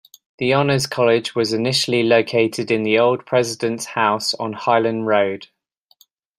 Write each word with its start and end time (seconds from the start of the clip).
The 0.39 0.51
Honors 0.51 0.87
College 0.87 1.35
was 1.35 1.53
initially 1.53 2.01
located 2.01 2.71
in 2.71 2.81
the 2.81 2.97
Old 2.97 3.23
President's 3.23 3.85
House 3.85 4.33
on 4.33 4.53
Highland 4.53 5.05
Road. 5.05 5.45